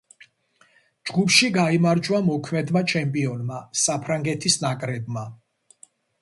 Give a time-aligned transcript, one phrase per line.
[1.09, 5.29] ჯგუფში გაიმარჯვა მოქმედმა ჩემპიონმა საფრანგეთის ნაკრებმა.